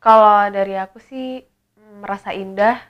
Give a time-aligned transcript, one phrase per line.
[0.00, 1.44] kalau dari aku sih
[1.76, 2.80] mm, merasa indah.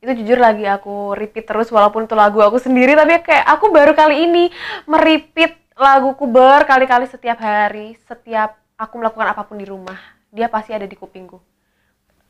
[0.00, 3.92] Itu jujur lagi aku repeat terus walaupun itu lagu aku sendiri tapi kayak aku baru
[3.98, 4.44] kali ini
[4.86, 9.98] meripit laguku berkali-kali setiap hari setiap aku melakukan apa pun di rumah.
[10.30, 11.38] Dia pasti ada di kupingku.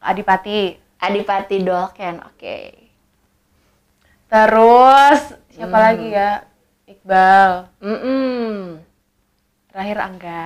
[0.01, 0.75] Adipati.
[0.99, 2.59] Adipati Dolken oke.
[4.29, 5.21] Terus
[5.53, 5.85] siapa Hmm.
[5.87, 6.31] lagi ya?
[6.89, 7.51] Iqbal.
[7.85, 8.81] Mm-mm.
[9.69, 10.45] terakhir Angga.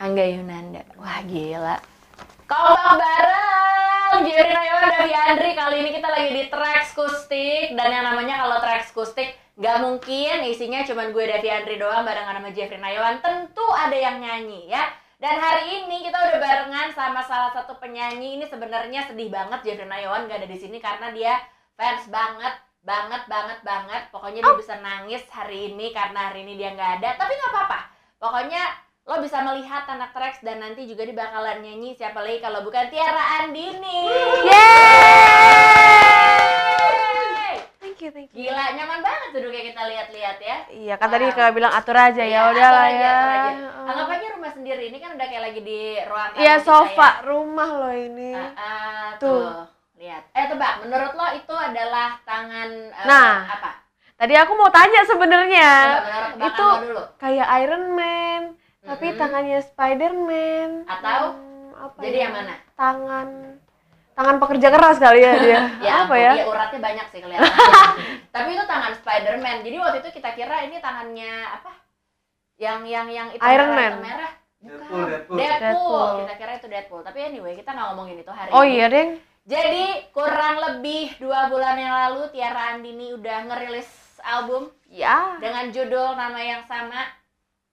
[0.00, 0.82] Angga Yunanda.
[0.96, 1.76] Wah gila
[2.44, 4.20] kompak bareng.
[4.24, 8.56] Jerry Nayawan dan Yandri kali ini kita lagi di Trax Kustik dan yang namanya kalau
[8.62, 10.44] Trax Kustik nggak mungkin.
[10.46, 14.84] Isinya cuman gue Devi Andri doang barengan sama Jeffrey Nayawan tentu ada yang nyanyi ya.
[15.18, 18.36] Dan hari ini kita udah barengan sama salah satu penyanyi.
[18.38, 21.40] Ini sebenarnya sedih banget Jeffrey Nayawan gak ada di sini karena dia
[21.74, 24.02] fans banget banget banget banget.
[24.12, 27.10] Pokoknya dia bisa nangis hari ini karena hari ini dia nggak ada.
[27.16, 27.80] Tapi nggak apa-apa.
[28.20, 28.62] Pokoknya
[29.04, 32.88] lo bisa melihat anak Trax dan nanti juga dia bakalan nyanyi siapa lagi kalau bukan
[32.88, 34.08] Tiara Andini
[36.24, 37.60] Yeay!
[37.76, 40.56] thank you thank you Gila, nyaman banget tuh kayak kita lihat-lihat ya.
[40.72, 41.36] iya kan tadi Wow.
[41.36, 43.52] kakak bilang atur aja Iya, ya udah lah ya atur aja.
[43.52, 43.84] Heeh.
[43.84, 47.08] Anggap aja rumah sendiri ini kan udah kayak lagi di ruang tamu Iya kita sofa
[47.10, 47.20] ya.
[47.22, 48.32] rumah lo ini.
[48.32, 49.28] Ah, ah, Tuh.
[49.44, 49.68] tuh.
[49.94, 50.22] Lihat.
[50.32, 53.36] Eh tebak, menurut lo itu adalah tangan eh, Nah.
[53.50, 53.70] apa?
[54.14, 55.70] Tadi aku mau tanya sebenarnya.
[56.40, 56.66] Itu
[57.14, 58.42] kayak Iron Man,
[58.84, 59.18] tapi Mm-mm.
[59.18, 60.70] tangannya Spider-Man.
[60.86, 61.22] Atau?
[61.32, 62.22] Hmm, apa Jadi ya?
[62.22, 62.54] yang mana?
[62.74, 63.28] Tangan
[64.14, 65.60] tangan pekerja keras kali ya dia.
[65.74, 66.32] apa ampun, ya?
[66.34, 67.50] Iya, uratnya banyak sih kelihatan.
[68.34, 69.56] Tapi itu tangan Spider-Man.
[69.62, 71.72] Jadi waktu itu kita kira ini tangannya apa?
[72.54, 73.90] Yang yang yang itu Iron merah, Man.
[73.90, 74.32] itu merah.
[74.64, 74.78] Bukan.
[74.80, 75.36] Deadpool, Deadpool.
[75.36, 75.60] Deadpool.
[75.60, 76.08] Deadpool.
[76.20, 77.02] Kita kira itu Deadpool.
[77.02, 78.74] Tapi anyway, kita nggak ngomongin itu hari Oh ini.
[78.74, 79.10] iya, Deng.
[79.44, 83.84] Jadi kurang lebih dua bulan yang lalu Tiara Andini udah ngerilis
[84.24, 87.04] album Ya, dengan judul nama yang sama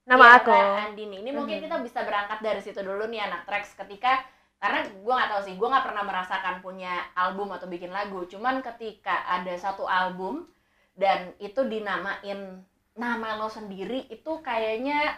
[0.06, 0.58] nama Tiara aku.
[0.92, 1.16] Andini.
[1.22, 1.64] Ini mungkin Mhm.
[1.70, 4.22] kita bisa berangkat dari situ dulu nih anak Trax ketika
[4.62, 8.30] karena gue nggak tahu sih, gue nggak pernah merasakan punya album atau bikin lagu.
[8.30, 10.46] Cuman ketika ada satu album
[10.94, 12.62] dan itu dinamain
[12.94, 15.18] nama lo sendiri itu kayaknya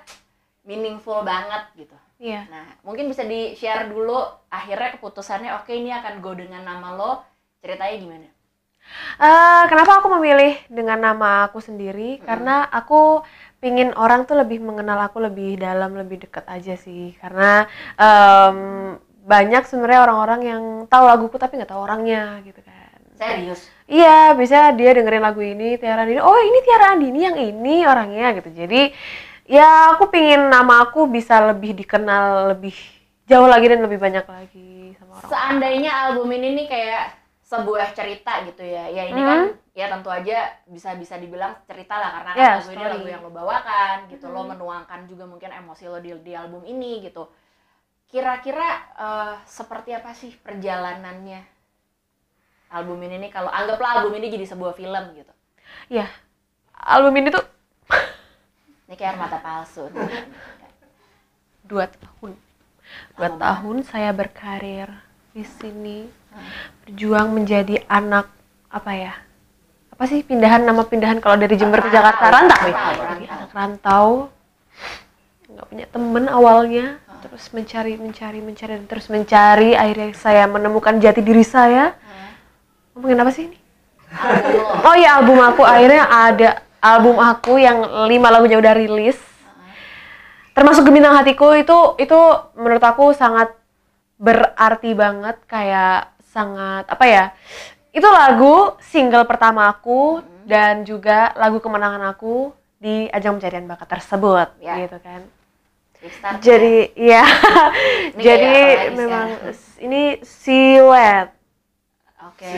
[0.63, 1.97] meaningful banget gitu.
[2.23, 2.47] Iya.
[2.47, 4.15] Nah, mungkin bisa di-share dulu
[4.47, 7.11] akhirnya keputusannya oke ini akan go dengan nama lo.
[7.59, 8.29] Ceritanya gimana?
[9.19, 12.19] Eh, kenapa aku memilih dengan nama aku sendiri?
[12.19, 12.27] Mm-mm.
[12.27, 13.23] Karena aku
[13.63, 17.15] pingin orang tuh lebih mengenal aku lebih dalam, lebih dekat aja sih.
[17.15, 17.63] Karena
[17.95, 18.57] em,
[19.23, 22.99] banyak sebenarnya orang-orang yang tahu laguku tapi nggak tahu orangnya gitu kan.
[23.15, 23.71] Serius?
[23.87, 26.19] Iya, bisa dia dengerin lagu ini Tiara Andini.
[26.19, 28.51] Oh, ini Tiara Andini yang ini orangnya gitu.
[28.51, 28.91] Jadi
[29.47, 32.75] ya aku pingin nama aku bisa lebih dikenal lebih
[33.27, 35.29] jauh lagi dan lebih banyak lagi sama orang.
[35.31, 37.22] Seandainya album ini nih kayak
[37.53, 38.89] sebuah cerita gitu ya.
[38.89, 39.29] Ya ini Mhm.
[39.29, 39.39] kan
[39.73, 43.21] ya tentu aja bisa bisa dibilang cerita lah karena kan Ya, lagu ini lagu yang
[43.21, 44.25] lo bawakan gitu.
[44.29, 44.49] Lo Mhm.
[44.57, 47.29] menuangkan juga mungkin emosi lo di, di album ini gitu.
[48.09, 51.41] Kira-kira eh, seperti apa sih perjalanannya
[52.73, 55.33] album ini nih kalau anggaplah album ini jadi sebuah film gitu.
[56.83, 57.45] Album ini tuh
[58.89, 59.87] Ini kayak mata palsu.
[61.63, 62.35] dua tahun
[63.15, 64.89] dua Lama tahun saya berkarir
[65.33, 66.22] di sini Hmm.
[66.85, 68.27] Berjuang menjadi anak
[68.73, 69.13] apa ya
[69.93, 72.33] apa sih pindahan nama pindahan kalau dari Jember ke Jakarta?
[72.33, 72.65] Rantau.
[72.65, 72.75] Ya?
[73.13, 74.07] Jadi anak rantau
[75.53, 79.77] nggak punya temen awalnya terus mencari mencari mencari dan terus mencari.
[79.77, 81.93] Akhirnya saya menemukan jati diri saya.
[82.97, 83.57] Ngomongin apa sih ini?
[84.81, 85.61] Oh ya album aku.
[85.61, 86.49] Akhirnya ada
[86.81, 89.21] album aku yang lima lagunya udah rilis.
[90.57, 92.19] Termasuk Gemintang Hatiku itu itu
[92.57, 93.53] menurut aku sangat
[94.17, 97.25] berarti banget kayak sangat apa ya
[97.89, 100.43] itu lagu single pertama aku Mhm.
[100.43, 104.75] dan juga lagu kemenangan aku di ajang pencarian bakat tersebut Ya.
[104.77, 105.21] gitu kan
[105.95, 106.41] Restart ya.
[106.41, 107.23] jadi ya
[108.11, 109.79] Ini jadi apa lagi memang sekarang?
[109.79, 111.27] ini siluet
[112.23, 112.55] Oke.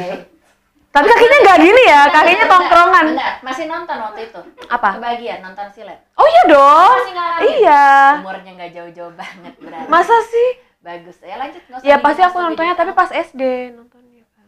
[0.89, 3.33] tapi kakinya nggak gini ya Bentar, kakinya tongkrongan bentar.
[3.41, 4.39] Masih nonton waktu itu?
[4.65, 5.99] apa Kebagian nonton silet.
[6.13, 7.45] oh iya dong Masih ngalamin?
[7.51, 7.85] iya
[8.17, 9.87] Umurnya nggak jauh-jauh banget berarti.
[9.87, 10.49] masa sih
[10.85, 11.17] Bagus.
[11.17, 11.61] Ya lanjut.
[11.65, 13.41] nggak Ya pasti aku nontonnya tapi pas SD
[13.73, 14.47] nontonnya kan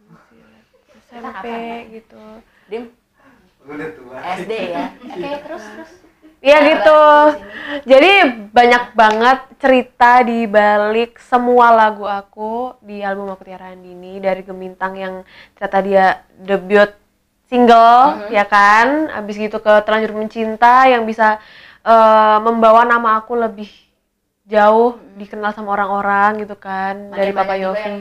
[1.10, 1.78] SMP ya?
[1.90, 2.22] gitu.
[2.70, 2.84] Dim,
[3.66, 4.16] Udah tua.
[4.38, 4.84] SD ya.
[4.94, 5.90] Oke, terus terus.
[6.38, 7.00] Iya Nah, gitu.
[7.90, 8.12] Jadi
[8.54, 14.94] banyak banget cerita di balik semua lagu aku di album aku Tiara Andini dari Gemintang
[14.94, 15.14] yang
[15.58, 16.06] ternyata dia
[16.38, 16.94] debut
[17.50, 18.30] single Mhm.
[18.30, 19.10] ya kan.
[19.10, 21.42] Abis gitu ke Terlanjur Mencinta yang bisa
[21.82, 23.87] eh, membawa nama aku lebih
[24.48, 25.20] jauh Mhm.
[25.20, 27.92] dikenal sama orang-orang gitu kan Makin dari Papa Yofi.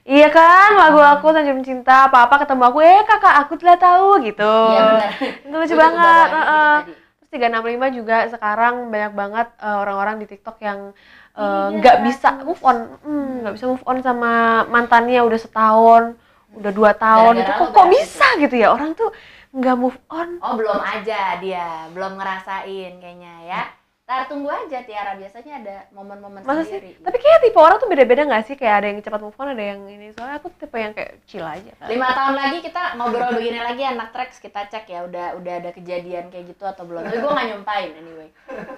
[0.00, 4.42] Iya kan, lagu aku Tanjung Cinta, apa-apa ketemu aku, eh kakak aku telah tahu gitu.
[4.42, 5.10] Iya benar.
[5.46, 6.28] Itu lucu banget.
[6.30, 6.92] tadi.
[7.20, 10.90] Terus 365 juga sekarang banyak banget eh, orang-orang di TikTok yang
[11.30, 12.42] eh, Iya, nggak bisa terus.
[12.42, 14.32] move on Hmm, nggak bisa move on sama
[14.66, 16.04] mantannya udah setahun
[16.50, 19.14] udah dua tahun Gara-gara itu lo kok kok bisa gitu ya orang tuh
[19.52, 23.62] nggak move on Oh belum aja dia, belum ngerasain kayaknya ya.
[24.10, 26.98] Ntar tunggu aja Tiara, biasanya ada momen-momen masa sih sendiri.
[26.98, 29.62] tapi kayak tipe orang tuh beda-beda nggak sih kayak ada yang cepat move on ada
[29.62, 33.62] yang ini soalnya aku tipe yang kayak chill aja Lima tahun lagi kita ngobrol begini
[33.62, 37.06] lagi anak tracks kita cek ya udah udah ada kejadian kayak gitu atau belum.
[37.06, 38.28] Tapi gue nggak nyumpain anyway.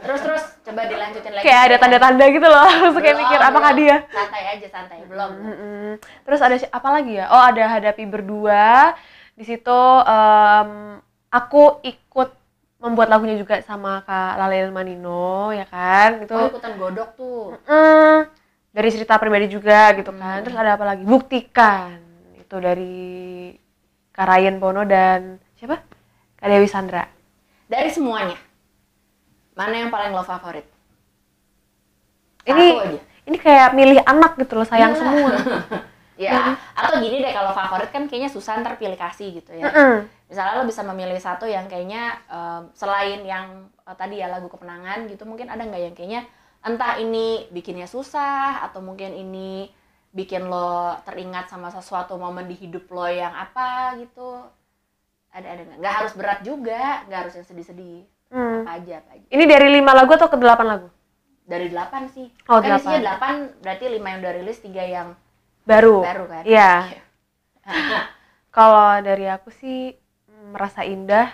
[0.05, 1.45] Terus terus coba dilanjutin lagi.
[1.49, 5.31] kayak ada tanda-tanda gitu loh terus kayak mikir apakah dia Santai aja santai, belum.
[5.33, 5.89] Mm-mm.
[6.29, 7.33] Terus ada apa lagi ya?
[7.33, 8.93] Oh ada hadapi berdua.
[9.33, 11.01] Di situ em,
[11.33, 12.42] aku ikut
[12.83, 16.27] membuat lagunya juga sama Kak Lalel Manino ya kan?
[16.27, 17.55] Itu Oh ikutan godok tuh.
[17.63, 18.19] mm,
[18.75, 20.19] dari cerita pribadi juga gitu Hmm.
[20.19, 20.39] kan.
[20.43, 21.07] Terus ada apa lagi?
[21.07, 22.03] Buktikan.
[22.37, 23.55] Itu dari
[24.11, 25.79] Kak Ryan Bono dan siapa?
[26.37, 27.07] Kak Dewi Sandra.
[27.65, 28.37] Dari semuanya,
[29.55, 30.67] mana yang paling lo favorit?
[32.43, 32.67] Ini
[33.23, 34.99] ini kayak milih anak gitu loh, sayang Iya.
[34.99, 35.31] semua.
[36.29, 39.67] Ya, atau gini deh kalau favorit kan kayaknya susah ntar pilih kasih gitu ya.
[39.67, 40.07] Mm-mm.
[40.29, 43.47] misalnya lo bisa memilih satu yang kayaknya em, selain yang
[43.83, 46.23] eh, tadi ya lagu kemenangan gitu mungkin ada nggak yang kayaknya
[46.61, 49.67] entah ini bikinnya susah atau mungkin ini
[50.11, 54.45] bikin lo teringat sama sesuatu momen di hidup lo yang apa gitu
[55.31, 58.65] ada ada nggak nggak harus berat juga nggak harus yang sedih-sedih Hmm.
[58.65, 60.89] apa aja apa aja Ini dari lima lagu atau ke delapan lagu?
[61.43, 62.81] dari delapan sih Oh, kan delapan.
[62.81, 65.09] isinya delapan berarti lima yang udah rilis tiga yang
[65.63, 66.03] Baru.
[66.03, 66.99] baru kan Iya.
[68.57, 69.95] Kalau dari aku sih
[70.53, 71.31] merasa indah.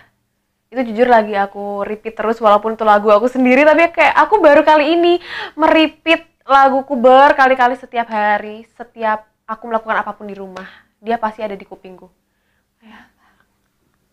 [0.69, 4.61] Itu jujur lagi aku repeat terus walaupun itu lagu aku sendiri tapi kayak aku baru
[4.61, 5.17] kali ini
[5.57, 10.69] merepeat laguku berkali-kali setiap hari, setiap aku melakukan apa pun di rumah.
[11.01, 12.09] Dia pasti ada di kupingku.
[12.85, 13.09] Kayak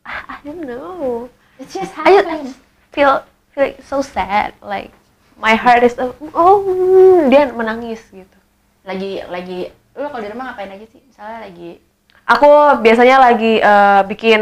[0.07, 1.27] ah, I don't know.
[1.59, 2.59] It's just I just, I just
[2.95, 4.95] feel feel so sad like
[5.35, 6.63] my heart is oh
[7.27, 8.38] dia menangis gitu.
[8.85, 11.71] lagi lagi lo kalau di rumah ngapain aja sih misalnya lagi
[12.25, 12.50] Aku
[12.81, 14.42] biasanya lagi eh, bikin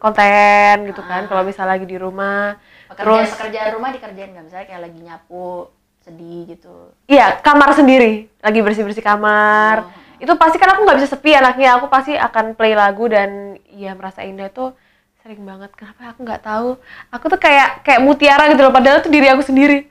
[0.00, 1.28] konten gitu kan Ah.
[1.28, 2.56] kalau misalnya lagi di rumah.
[2.88, 5.68] pekerjaan Terus pekerjaan rumah dikerjain nggak misalnya kayak lagi nyapu
[6.00, 9.84] sedih gitu iya, kamar sendiri, lagi bersih-bersih kamar.
[9.84, 9.92] Oh.
[10.16, 13.92] Itu pasti kan aku nggak bisa sepi anaknya, aku pasti akan play lagu dan ya
[13.92, 14.72] merasa indah tuh
[15.20, 15.76] sering banget.
[15.76, 16.76] Kenapa aku nggak tahu?
[17.12, 19.88] Aku tuh kayak kayak mutiara gitu loh padahal tuh diri aku sendiri.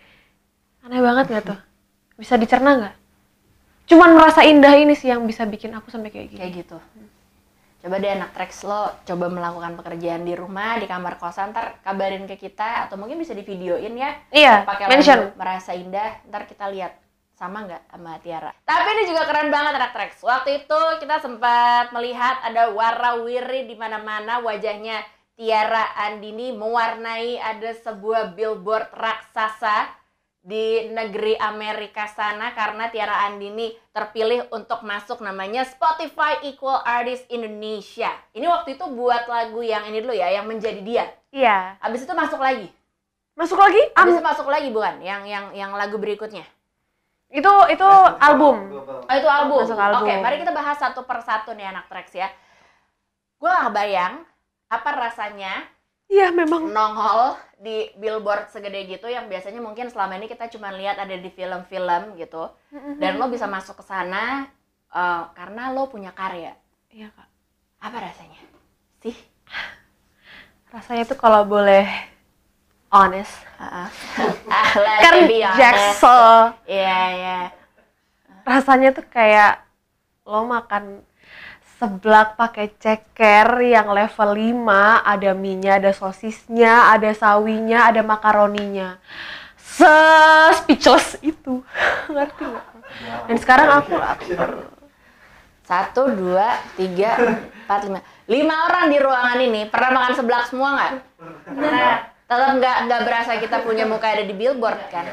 [0.81, 1.59] Aneh banget nggak tuh?
[2.17, 2.95] Bisa dicerna nggak?
[3.87, 6.39] Cuman merasa indah ini sih yang bisa bikin aku sampai kayak gini.
[6.39, 6.77] kayak gitu.
[7.83, 12.23] Coba deh anak tracks lo coba melakukan pekerjaan di rumah di kamar kosan ntar kabarin
[12.23, 14.11] ke kita atau mungkin bisa di videoin ya.
[14.31, 15.35] Iya, pakai mention.
[15.35, 16.95] merasa indah ntar kita lihat
[17.35, 18.55] sama nggak sama Tiara.
[18.63, 23.75] Tapi ini juga keren banget anak tracks waktu itu kita sempat melihat ada warawiri di
[23.75, 25.03] mana-mana wajahnya
[25.35, 29.91] Tiara Andini mewarnai ada sebuah billboard raksasa
[30.43, 38.11] di negeri Amerika sana karena Tiara Andini terpilih untuk masuk namanya Spotify Equal Artist Indonesia.
[38.35, 41.07] Ini waktu itu buat lagu yang ini dulu ya, yang menjadi dia.
[41.31, 41.79] Iya.
[41.79, 42.67] Abis itu masuk lagi.
[43.39, 43.79] Masuk lagi?
[43.95, 44.99] Abis itu masuk lagi bukan?
[44.99, 46.43] Yang yang yang lagu berikutnya.
[47.33, 47.89] itu itu
[48.21, 48.69] album.
[49.09, 49.65] Oh itu album.
[49.65, 50.05] Masuk album.
[50.05, 52.29] Oke, mari kita bahas satu persatu nih anak tracks ya.
[53.41, 54.21] Gue gak bayang
[54.69, 55.65] apa rasanya
[56.05, 56.69] Iya memang.
[56.69, 61.27] nongol di billboard segede gitu yang biasanya mungkin selama ini kita cuma lihat ada di
[61.27, 62.51] film-film gitu
[62.97, 64.45] dan lo bisa masuk ke sana
[64.89, 66.53] eh, karena lo punya karya
[66.87, 67.27] Iya kak.
[67.81, 68.39] apa rasanya
[68.99, 69.15] sih
[70.69, 71.85] Rasanya tuh kalau boleh
[72.89, 73.33] honest.
[73.55, 73.89] ah
[74.75, 75.13] let Kan.
[75.55, 76.53] Jaksel.
[76.65, 77.39] iya iya
[78.43, 79.61] Rasanya tuh kayak
[80.23, 81.01] lo makan
[81.83, 88.95] seblak pakai ceker yang level 5, ada mie-nya, ada sosisnya, ada sawinya, ada makaroninya.
[89.59, 89.91] Se
[90.63, 91.59] speechless itu.
[92.13, 92.67] Ngerti nggak?
[93.27, 94.71] Dan sekarang aku lapar.
[95.63, 97.15] satu dua tiga
[97.63, 100.91] empat lima lima orang di ruangan ini pernah makan seblak semua nggak
[101.55, 105.05] nah tetap nggak nggak berasa kita punya muka ada di billboard kan?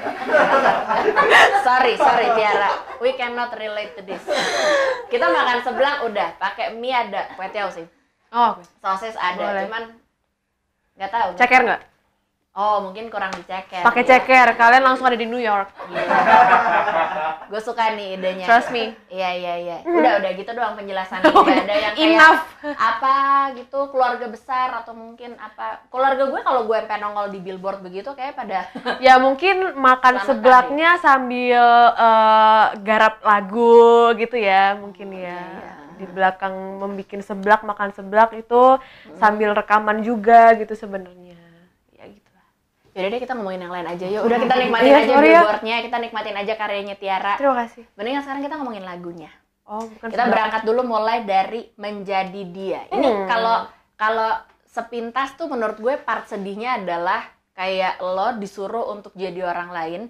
[1.67, 2.71] Sorry sorry Tiara.
[3.03, 4.23] We cannot relate to this.
[5.11, 6.39] Kita makan seblak udah.
[6.39, 7.29] Pakai mie ada.
[7.35, 7.85] Kue tiaw sih.
[8.31, 9.63] Oh, sosis ada Boleh.
[9.67, 9.85] cuman
[10.97, 11.31] nggak tahu.
[11.35, 11.81] Ceker nggak?
[12.53, 14.11] Oh mungkin kurang diceker Pakai Iya.
[14.19, 14.49] ceker.
[14.55, 15.71] Kalian langsung ada di New York.
[17.47, 18.95] gue suka nih idenya Trust me.
[19.07, 19.77] Iya iya iya.
[19.83, 21.27] Udah udah gitu doang penjelasannya.
[21.27, 22.43] Gak ada yang kayak Enough.
[22.73, 23.17] apa
[23.55, 25.83] gitu keluarga besar atau mungkin apa.
[25.89, 28.71] Keluarga gue kalau gue sampai nongol di billboard begitu kayak pada
[29.05, 33.83] Ya mungkin makan Selamat seblaknya sambil eh, garap lagu
[34.15, 35.39] gitu ya mungkin ya.
[35.39, 35.75] iya.
[35.97, 38.81] Di belakang membikin seblak, makan seblak itu
[39.15, 41.20] sambil rekaman juga gitu sebenarnya.
[42.91, 42.97] Ya.
[42.97, 44.23] Yaudah deh kita ngomongin yang lain aja yuk.
[44.25, 45.41] Udah kita nikmatin Iya, aja sorry ya.
[45.41, 47.35] billboardnya, kita nikmatin aja karyanya Tiara.
[47.37, 47.83] Terima kasih.
[47.95, 49.31] Mendingan sekarang kita ngomongin lagunya.
[49.65, 52.81] Oh, bukan Kita berangkat dulu mulai dari menjadi dia.
[52.89, 53.27] Ini Hmm.
[53.27, 53.57] kalau
[53.95, 54.31] kalau
[54.65, 60.03] sepintas tuh menurut gue part sedihnya adalah kayak lo disuruh untuk jadi orang lain,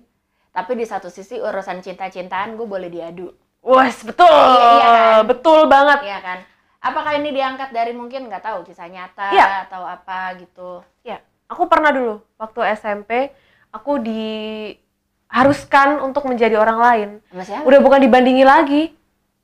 [0.50, 3.28] tapi di satu sisi urusan cinta-cintaan gue boleh diadu.
[3.60, 4.24] Wes, betul.
[4.24, 5.20] Iya, iya kan?
[5.26, 5.98] Betul banget.
[6.02, 6.38] Iya kan?
[6.80, 9.68] Apakah ini diangkat dari mungkin nggak tahu kisah nyata Iya.
[9.68, 10.80] atau apa gitu?
[11.02, 11.20] Ya,
[11.50, 13.34] aku pernah dulu waktu SMP
[13.74, 17.18] aku diharuskan untuk menjadi orang lain.
[17.34, 17.66] Sama siapa?
[17.66, 18.94] Udah bukan dibandingi lagi.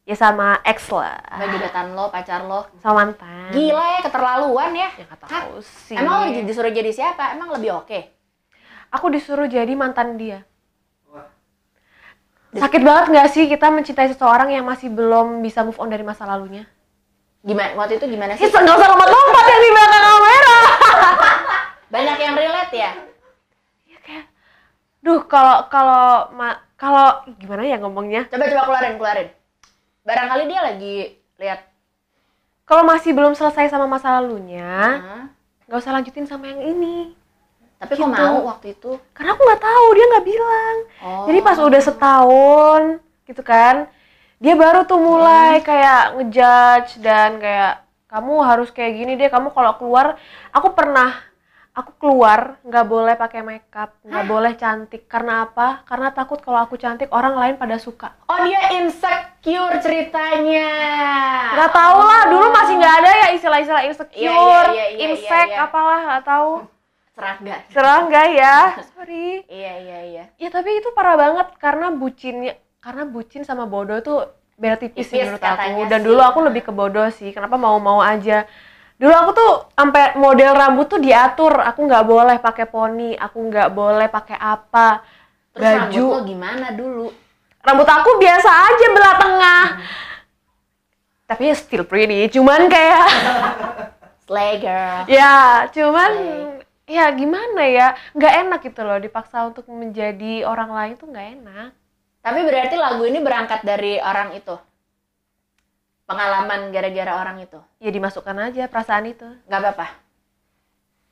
[0.06, 1.18] Ya sama ex lah.
[1.18, 2.70] Sama gebetan lo, pacar lo.
[2.78, 3.50] Sama mantan.
[3.50, 4.94] Gila ya, keterlaluan ya.
[4.94, 5.98] Ya nggak tahu sih.
[5.98, 7.34] Emang lo disuruh jadi siapa?
[7.34, 8.14] Emang lebih oke?
[8.94, 10.46] Aku disuruh jadi mantan dia.
[12.56, 16.22] Sakit banget nggak sih kita mencintai seseorang yang masih belum bisa move on dari masa
[16.24, 16.64] lalunya?
[17.42, 17.74] Gimana?
[17.74, 18.46] Waktu itu gimana sih?
[18.46, 20.56] nggak usah lompat-lompat yang di belakang kamera.
[21.86, 22.90] Banyak yang relate ya?
[23.86, 24.26] Ya kayak,
[25.06, 26.34] duh kalau kalau
[26.74, 27.06] kalau
[27.38, 28.26] gimana ya ngomongnya?
[28.26, 29.28] Coba coba keluarin, keluarin.
[30.02, 30.96] Barangkali dia lagi
[31.38, 31.60] lihat.
[32.66, 34.98] Kalau masih belum selesai sama masa lalunya,
[35.70, 37.14] nggak usah lanjutin sama yang ini.
[37.78, 38.10] Tapi kok Gitu.
[38.10, 38.98] mau waktu itu?
[39.14, 40.76] Karena aku nggak tahu, dia nggak bilang.
[41.04, 41.24] Oh.
[41.30, 42.82] Jadi pas udah setahun,
[43.28, 43.86] gitu kan,
[44.42, 49.28] dia baru tuh mulai kayak ngejudge dan kayak kamu harus kayak gini deh.
[49.28, 50.16] Kamu kalau keluar,
[50.50, 51.20] aku pernah,
[51.76, 55.04] aku keluar nggak boleh pakai makeup, nggak boleh cantik.
[55.04, 55.84] Karena apa?
[55.84, 58.16] Karena takut kalau aku cantik orang lain pada suka.
[58.26, 60.68] Oh dia insecure ceritanya.
[61.52, 65.48] Nggak tahu lah, dulu masih nggak ada ya istilah-istilah insecure, Iya, iya, iya, iya, insect,
[65.52, 65.66] iya, iya.
[65.68, 66.52] apalah nggak tahu.
[67.12, 67.56] Serangga.
[67.72, 68.56] Serangga ya,
[68.96, 69.44] sorry.
[69.46, 70.24] Iya iya iya.
[70.40, 74.18] Ya tapi itu parah banget karena bucinnya karena bucin sama bodoh tuh
[74.56, 75.84] beda tipis sih Tipis menurut aku.
[75.92, 76.06] Dan sih.
[76.08, 77.28] dulu aku lebih ke bodoh sih.
[77.32, 78.48] Kenapa mau-mau aja.
[78.96, 81.52] Dulu aku tuh sampai model rambut tuh diatur.
[81.60, 85.04] Aku nggak boleh pakai poni, aku nggak boleh pakai apa.
[85.52, 85.76] Terus baju.
[85.84, 87.06] rambut lo gimana dulu?
[87.60, 89.64] Rambut aku biasa aja belah tengah.
[91.26, 92.24] Tapi ya still pretty.
[92.32, 93.04] Cuman kayak
[94.26, 95.06] Slay girl.
[95.06, 96.96] ya, cuman Slay.
[96.98, 97.88] ya gimana ya?
[98.16, 101.70] nggak enak gitu loh dipaksa untuk menjadi orang lain tuh nggak enak.
[102.26, 104.56] Tapi berarti lagu ini berangkat dari orang itu.
[106.06, 107.58] Pengalaman gara-gara orang itu.
[107.82, 109.26] Ya dimasukkan aja perasaan itu.
[109.50, 109.86] Gak apa-apa.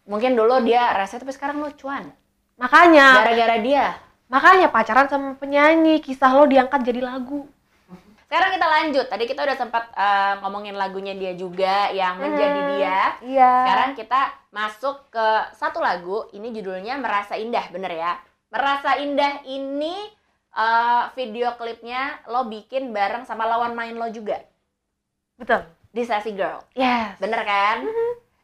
[0.06, 2.14] Mungkin dulu dia rese tapi sekarang lo cuan.
[2.54, 3.98] Makanya, Gara-gara dia.
[4.30, 7.50] makanya pacaran sama penyanyi, kisah lo diangkat jadi lagu.
[8.24, 9.06] Sekarang kita lanjut.
[9.10, 12.98] Tadi kita udah sempat eh, ngomongin lagunya dia juga yang menjadi Hmm, dia.
[13.20, 13.52] Iya.
[13.66, 14.20] Sekarang kita
[14.50, 16.30] masuk ke satu lagu.
[16.30, 18.12] Ini judulnya Merasa Indah, bener ya?
[18.54, 19.98] Merasa Indah ini
[20.54, 24.38] eh, video klipnya lo bikin bareng sama lawan main lo juga
[25.38, 25.62] Betul.
[25.94, 26.58] di Sassy Girl.
[26.74, 27.22] Yes.
[27.22, 27.86] Bener kan?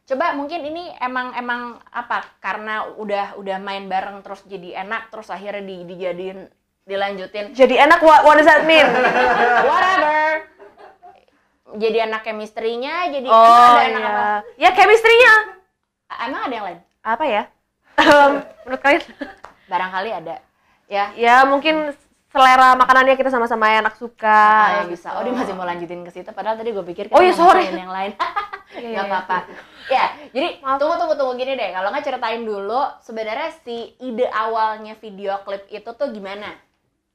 [0.07, 2.23] Coba mungkin ini emang emang apa?
[2.39, 6.47] Karena udah udah main bareng terus jadi enak terus akhirnya di, dijadiin
[6.87, 8.87] dilanjutin Jadi enak what, what does that mean?
[9.69, 10.47] whatever.
[11.71, 14.23] Jadi enak chemistry-nya, jadi oh ada enak apa?
[14.59, 14.67] iya.
[14.67, 15.33] Ya chemistry-nya.
[16.27, 16.79] Emang ada yang lain?
[16.99, 17.43] Apa ya?
[18.67, 19.03] Menurut kalian?
[19.71, 20.35] Barangkali ada.
[20.91, 21.95] Ya, ya mungkin
[22.31, 24.31] selera makanannya kita sama-sama enak suka.
[24.31, 24.95] Ah, ya gitu.
[24.95, 25.07] bisa.
[25.19, 26.31] Oh, dia masih mau lanjutin ke situ.
[26.31, 27.67] Padahal tadi gue pikir Oh, iya, sorry.
[27.67, 28.13] ngomongin yang lain.
[28.71, 29.37] Iya, Gak iya, apa-apa.
[29.91, 30.79] Ya, jadi Maaf.
[30.79, 31.75] tunggu tunggu tunggu gini deh.
[31.75, 36.55] Kalau nggak ceritain dulu sebenarnya si ide awalnya video klip itu tuh gimana?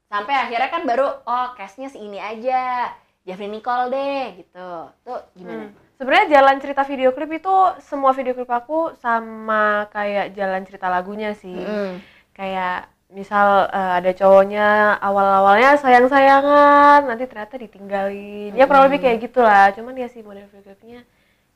[0.05, 2.93] Sampai akhirnya kan baru oh cashnya si ini aja.
[3.25, 4.69] Jeffrey Nicole deh gitu.
[5.01, 5.73] Tuh gimana?
[5.73, 5.97] Hmm.
[5.97, 11.33] Sebenarnya jalan cerita video klip itu semua video klip aku sama kayak jalan cerita lagunya
[11.33, 11.57] sih.
[11.57, 12.05] Mm.
[12.37, 18.53] Kayak misal eh, ada cowoknya awal-awalnya sayang-sayangan, nanti ternyata ditinggalin.
[18.59, 19.71] Ya kurang lebih kayak gitulah.
[19.75, 21.07] Cuman ya sih model klipnya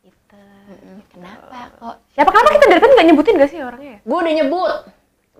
[0.07, 0.43] itu.
[0.71, 1.03] Mm-mm.
[1.11, 1.97] Kenapa kok?
[2.15, 4.01] Siapa kenapa kita dari tadi nggak nyebutin gak sih orangnya ya?
[4.07, 4.75] Gue udah nyebut.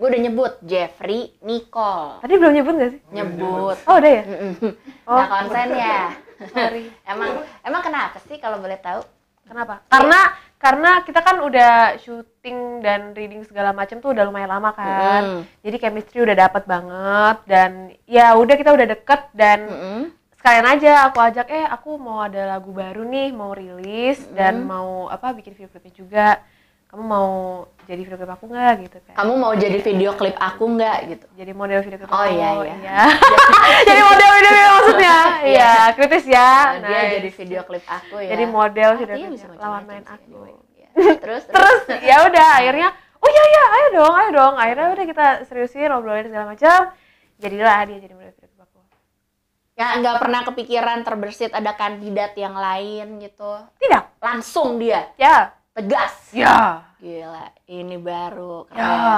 [0.01, 2.19] Gue udah nyebut Jeffrey Nicole.
[2.19, 3.01] Tadi belum nyebut gak sih?
[3.13, 3.77] Nyebut.
[3.87, 4.23] Oh udah ya?
[5.07, 5.15] Oh.
[5.15, 5.99] Nggak konsen ya.
[6.51, 6.83] Sorry.
[7.11, 9.01] emang emang kenapa sih kalau boleh tahu?
[9.51, 9.83] Kenapa?
[9.91, 10.19] Karena
[10.55, 15.23] karena kita kan udah syuting dan reading segala macam tuh udah lumayan lama kan.
[15.27, 15.41] Mm.
[15.67, 17.71] Jadi chemistry udah dapet banget dan
[18.07, 20.01] ya udah kita udah deket dan Mm-mm.
[20.39, 25.11] sekalian aja aku ajak eh aku mau ada lagu baru nih mau rilis dan mau
[25.11, 26.27] apa bikin video klipnya juga.
[26.91, 27.27] Kamu mau
[27.87, 29.13] jadi video klip aku nggak gitu kan?
[29.15, 31.25] Kamu mau jadi video klip aku nggak gitu?
[31.39, 32.35] Jadi model video klip Oh, aku.
[32.35, 32.99] iya, iya.
[33.87, 35.17] jadi model video klip maksudnya.
[35.55, 36.51] Iya, kritis ya.
[36.77, 37.11] Nah, dia Nice.
[37.15, 38.29] jadi video klip aku ya.
[38.35, 40.51] Jadi model video klip bisa lawan main aku.
[40.75, 40.89] Ya.
[41.15, 42.91] Terus terus ya udah akhirnya
[43.23, 46.91] oh iya iya ayo dong ayo dong akhirnya udah kita seriusin ngobrolin segala macam
[47.39, 48.79] jadilah dia jadi model video klip aku
[49.79, 53.63] ya nggak pernah kepikiran terbersit ada kandidat yang lain gitu.
[53.79, 56.13] tidak Langsung dia ya tegas.
[56.31, 58.77] ya Gila, ini baru keren.
[58.77, 59.15] ya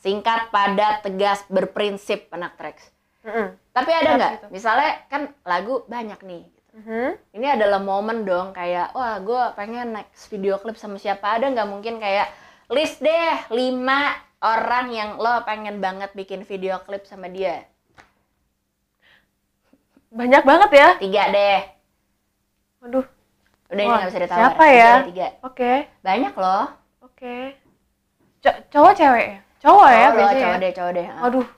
[0.00, 2.88] Singkat, padat, tegas, berprinsip anak tracks.
[3.20, 3.52] Mm-mm.
[3.70, 4.32] Tapi ada Harus nggak?
[4.32, 4.46] gitu.
[4.48, 6.44] Misalnya kan lagu banyak nih.
[6.72, 7.08] Mhm.
[7.36, 11.68] Ini adalah momen dong kayak wah gue pengen next video klip sama siapa ada nggak
[11.68, 12.32] mungkin kayak
[12.70, 17.68] list deh lima orang yang lo pengen banget bikin video klip sama dia.
[20.08, 20.88] Banyak banget ya.
[20.96, 21.60] Tiga deh.
[22.80, 23.19] Waduh.
[23.70, 24.40] Udah ini nggak bisa ditawar.
[24.40, 24.92] siapa ya?
[25.06, 25.28] Tiga.
[25.42, 25.72] Oke.
[26.00, 26.64] Banyak loh.
[27.00, 27.36] Oke.
[28.40, 29.36] Co- cowok cewek ya?
[29.60, 30.40] Cowok ya Cowok biasanya.
[30.40, 30.58] cowok ya?
[30.58, 31.06] deh, cowok deh.
[31.16, 31.48] Waduh.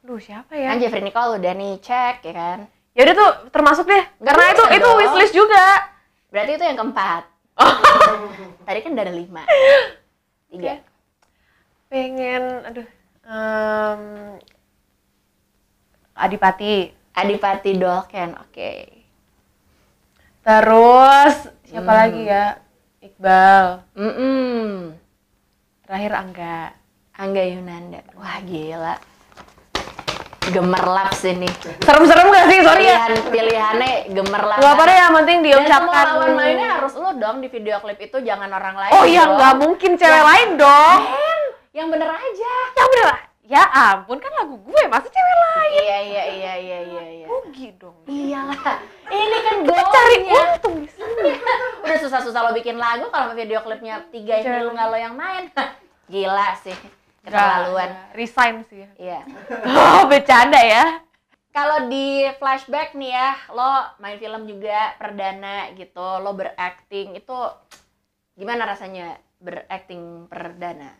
[0.00, 0.68] Aduh, siapa ya?
[0.68, 2.58] Kan Jeffrey Nicole udah nih cek ya kan.
[2.90, 4.04] Ya udah tuh termasuk deh.
[4.18, 4.96] Karena itu itu dong.
[4.96, 5.66] wishlist juga.
[6.28, 7.22] Berarti itu yang keempat.
[8.66, 9.42] Tadi kan ada lima.
[10.48, 10.80] Tiga.
[11.86, 12.86] Pengen aduh.
[13.22, 14.00] em,
[16.14, 16.88] Adipati.
[17.12, 18.70] Adipati Dolken, oke.
[20.40, 22.00] Terus siapa Hmm.
[22.00, 22.46] lagi ya?
[23.00, 23.64] Iqbal.
[23.92, 24.96] Mm-mm.
[25.82, 26.58] Terakhir Angga.
[27.12, 28.00] Angga Yunanda.
[28.14, 28.96] Wah gila.
[30.42, 31.46] Gemerlap sini.
[31.78, 32.58] Serem-serem gak sih?
[32.58, 32.96] Sorry ya.
[32.98, 34.58] Pilihan pilihannya gemerlap.
[34.58, 36.06] Gak apa deh yang penting Dan semua diucapkan.
[36.10, 38.92] lawan mainnya harus lu dong di video klip itu jangan orang lain.
[38.92, 40.26] Oh iya nggak mungkin cewek Ya.
[40.26, 40.98] lain dong.
[41.06, 41.40] Men,
[41.72, 42.54] yang bener aja.
[42.72, 43.08] Ya bener.
[43.42, 45.70] Ya ampun kan lagu gue masa cewek lain.
[45.76, 47.26] Iya iya iya iya iya iya.
[47.26, 47.94] Rugi dong.
[48.04, 48.78] Iyalah.
[49.06, 49.70] Ini kan Kita
[50.10, 50.54] cari goalnya.
[50.58, 51.30] untung di sini.
[51.86, 54.62] Udah susah-susah lo bikin lagu kalau video klipnya tiga ini Cewek.
[54.66, 55.44] lu nggak lo yang main.
[56.12, 56.76] Gila sih.
[57.22, 57.90] Keterlaluan.
[58.16, 58.84] Resign sih.
[58.98, 59.22] Iya.
[59.70, 61.04] Oh, bercanda ya.
[61.50, 67.38] Kalau di flashback nih ya, lo main film juga perdana gitu, lo berakting itu
[68.38, 70.94] gimana rasanya berakting perdana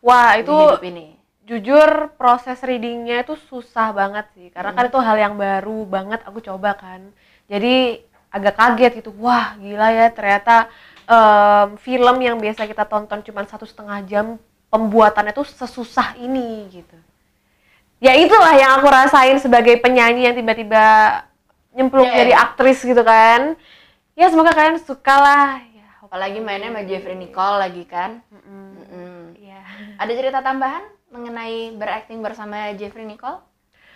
[0.00, 1.14] Wah, itu ini?
[1.44, 4.48] jujur proses readingnya itu susah banget sih.
[4.48, 7.12] Karena kan itu hal yang baru banget aku coba kan.
[7.48, 8.00] Jadi
[8.34, 9.10] agak kaget gitu.
[9.22, 10.66] Wah, gila ya ternyata
[11.06, 14.26] em, film yang biasa kita tonton cuma satu setengah jam
[14.68, 16.96] pembuatannya tuh sesusah ini gitu.
[18.02, 20.84] Ya itulah yang aku rasain sebagai penyanyi yang tiba-tiba
[21.72, 22.38] nyemplung Ya, jadi ya.
[22.44, 23.54] aktris gitu kan.
[24.14, 25.62] Ya semoga kalian suka lah.
[25.72, 28.20] Ya, Apalagi mainnya sama Jeffrey Nicole lagi kan?
[28.28, 28.66] mm-mm.
[28.76, 29.16] Mm-mm.
[29.40, 29.62] Iya.
[29.96, 33.40] Ada cerita tambahan mengenai berakting bersama Jeffrey Nicole?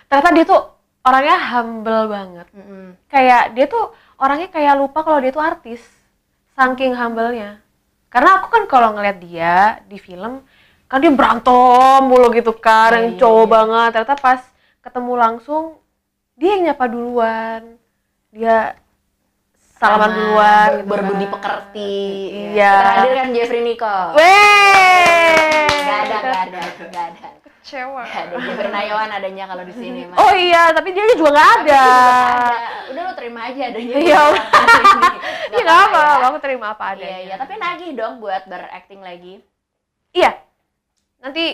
[0.08, 0.62] Ternyata dia tuh
[1.04, 2.46] orangnya humble banget.
[2.54, 2.86] Mm-mm.
[3.06, 5.80] kayak dia tuh orangnya kayak lupa kalau dia tuh artis
[6.52, 7.62] saking humble-nya
[8.10, 10.42] karena aku kan kalau ngeliat dia di film
[10.88, 13.52] kan dia berantem mulu gitu kan Iya, yang iya, cowok iya.
[13.52, 14.40] banget ternyata pas
[14.80, 15.62] ketemu langsung
[16.34, 17.62] dia yang nyapa duluan
[18.28, 18.74] dia
[19.78, 21.32] salaman duluan gitu berbudi kan.
[21.38, 21.96] pekerti.
[22.50, 22.72] Iya.
[22.74, 24.10] Terhadir kan Jeffrey Nicole.
[24.18, 27.28] Weh Gak ada, gak ada, gak ada.
[27.68, 30.16] Kecewa Gak ada Jeffrey Nayawan adanya kalau di sini mah.
[30.16, 32.68] oh iya tapi dia juga nggak ada juga nggak ada.
[32.88, 33.94] Udah lo terima aja adanya.
[33.94, 34.22] Iya.
[34.24, 35.12] Nggak
[35.52, 36.24] Iya nggak apa, ya.
[36.24, 37.18] aku terima apa Iya, adanya.
[37.20, 37.34] iya.
[37.36, 39.34] Tapi nagih dong buat berakting lagi.
[40.10, 40.30] Iya.
[41.18, 41.44] Nanti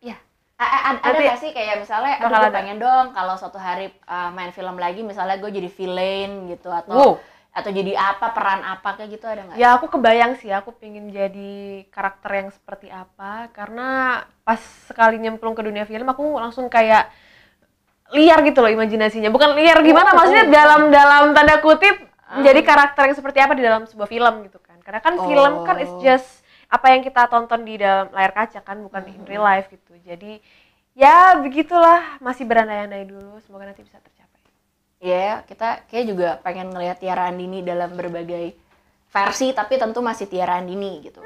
[0.00, 0.16] ya.
[0.56, 4.32] A- a- ada nggak sih kayak misalnya, aduh gue pengen dong kalau suatu hari uh,
[4.32, 7.12] main film lagi, misalnya gue jadi villain gitu atau Wow.
[7.56, 9.56] Atau jadi apa peran apa kayak gitu ada nggak?
[9.56, 15.56] Ya aku kebayang sih aku pengen jadi karakter yang seperti apa karena pas sekali nyemplung
[15.56, 17.08] ke dunia film aku langsung kayak
[18.12, 19.32] liar gitu loh imajinasinya.
[19.32, 22.42] Bukan liar gimana Oh, maksudnya oh, dalam dalam tanda kutip Ah.
[22.42, 24.76] menjadi karakter yang seperti apa di dalam sebuah film gitu kan.
[24.82, 26.02] Karena kan film kan it's Oh.
[26.02, 29.30] just apa yang kita tonton di dalam layar kaca kan bukan in Hmm.
[29.30, 29.94] real life gitu.
[30.02, 30.42] Jadi
[30.92, 34.15] ya begitulah masih berandai-andai dulu semoga nanti bisa tercapai.
[35.06, 38.58] Iya, kita kayak juga pengen ngelihat Tiara Andini dalam berbagai
[39.06, 41.22] versi, tapi tentu masih Tiara Andini gitu.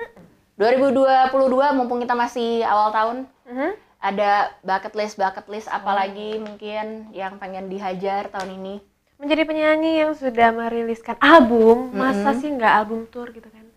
[0.60, 1.32] 2022
[1.72, 3.16] mumpung kita masih awal tahun,
[3.48, 3.70] Mhm.
[3.96, 8.76] ada bucket list bucket list apalagi mungkin yang pengen dihajar tahun ini.
[9.16, 12.40] menjadi penyanyi yang sudah meriliskan album, masa Mm-mm.
[12.40, 13.68] sih nggak album tour gitu kan?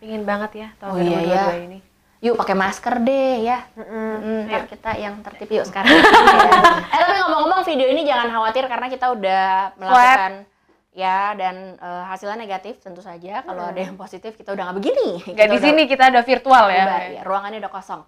[0.00, 1.64] Pengen banget ya tahun Oh iya 2022 ya.
[1.68, 1.78] ini.
[2.24, 3.60] Yuk pakai masker deh ya.
[3.76, 4.12] Mm-mm.
[4.16, 4.44] Mm, Ayo.
[4.48, 5.92] ntar kita yang tertib yuk sekarang.
[6.92, 9.44] eh tapi ngomong-ngomong video ini jangan khawatir karena kita udah
[9.76, 10.32] melakukan
[10.96, 13.44] ya dan eh, hasilnya negatif tentu saja.
[13.44, 15.10] Kalau ada yang positif kita udah nggak begini.
[15.28, 16.84] Nggak Kita di udah sini kita ada virtual ya.
[17.20, 18.00] ya, ruangannya udah kosong.